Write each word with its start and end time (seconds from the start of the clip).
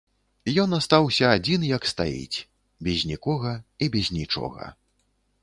Ён 0.61 0.69
астаўся 0.77 1.25
адзін 1.33 1.67
як 1.71 1.85
стаіць, 1.91 2.37
без 2.89 3.05
нікога 3.13 3.53
і 3.85 3.93
без 3.99 4.13
нічога. 4.19 4.63